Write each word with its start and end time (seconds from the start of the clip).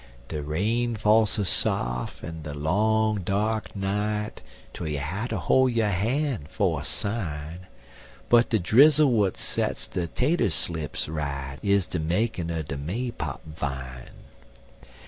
De 0.29 0.41
rain 0.41 0.95
fall 0.95 1.27
so 1.27 1.43
saf' 1.43 2.23
in 2.23 2.41
de 2.41 2.55
long 2.55 3.19
dark 3.21 3.75
night, 3.75 4.41
Twel 4.73 4.89
you 4.89 4.97
hatter 4.97 5.35
hol' 5.37 5.69
yo' 5.69 5.91
han' 5.91 6.47
for 6.49 6.81
a 6.81 6.83
sign, 6.83 7.67
But 8.27 8.49
de 8.49 8.57
drizzle 8.57 9.11
w'at 9.11 9.37
sets 9.37 9.85
de 9.85 10.07
tater 10.07 10.49
slips 10.49 11.07
right 11.07 11.59
Is 11.61 11.85
de 11.85 11.99
makin' 11.99 12.49
er 12.49 12.63
de 12.63 12.77
May 12.77 13.11
pop 13.11 13.41
vine. 13.45 14.09